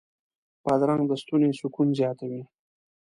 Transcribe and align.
بادرنګ 0.63 1.03
د 1.07 1.11
ستوني 1.21 1.51
سکون 1.59 1.87
زیاتوي. 1.99 2.41